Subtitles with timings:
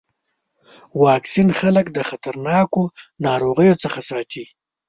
[1.03, 2.83] واکسین خلک د خطرناکو
[3.25, 4.43] ناروغیو څخه ساتي.